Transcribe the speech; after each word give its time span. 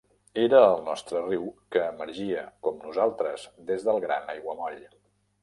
Era 0.43 0.59
el 0.69 0.79
nostre 0.85 1.19
riu 1.25 1.43
que 1.75 1.83
emergia 1.89 2.41
com 2.69 2.81
nosaltres 2.87 3.45
des 3.69 3.87
del 3.91 4.03
gran 4.09 4.35
aiguamoll. 4.37 4.83